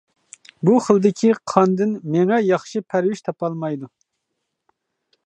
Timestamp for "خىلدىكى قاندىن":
0.85-1.93